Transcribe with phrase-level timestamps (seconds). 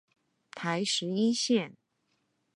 [0.55, 1.73] 台十一線